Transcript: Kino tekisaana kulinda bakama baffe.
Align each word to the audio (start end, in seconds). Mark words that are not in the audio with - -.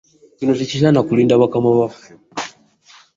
Kino 0.37 0.53
tekisaana 0.61 0.99
kulinda 1.07 1.39
bakama 1.41 1.71
baffe. 1.81 2.09